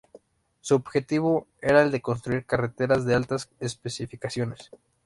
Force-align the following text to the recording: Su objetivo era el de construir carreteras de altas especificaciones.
Su 0.61 0.73
objetivo 0.73 1.45
era 1.61 1.83
el 1.83 1.91
de 1.91 2.01
construir 2.01 2.43
carreteras 2.47 3.05
de 3.05 3.13
altas 3.13 3.49
especificaciones. 3.59 4.71